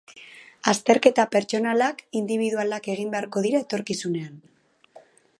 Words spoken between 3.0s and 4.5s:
beharko dira etorkizunean.